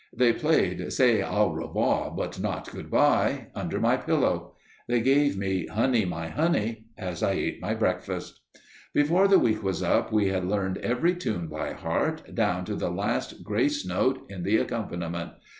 [0.11, 4.55] They played "Say Au Revoir, but not Good bye" under my pillow;
[4.87, 8.39] they gave me "Honey, my Honey" as I ate my breakfast.
[8.95, 12.89] Before the week was up we had learned every tune by heart, down to the
[12.89, 15.33] last grace note in the accompaniment.